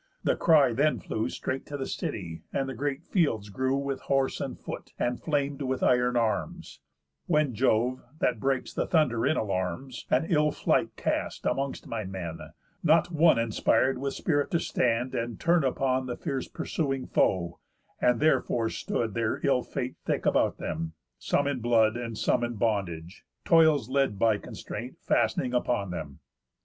[0.23, 4.41] The cry then flew Straight to the city; and the great fields grew With horse
[4.41, 6.79] and foot, and flam'd with iron arms;
[7.27, 12.39] When Jove (that breaks the thunder in alarms) An ill flight cast amongst my men;
[12.81, 17.59] not one Inspir'd with spirit to stand, and turn upon The fierce pursuing foe;
[18.01, 22.55] and therefore stood Their ill fate thick about them; some in blood, And some in
[22.55, 26.21] bondage; toils led by constraint Fast'ning upon them.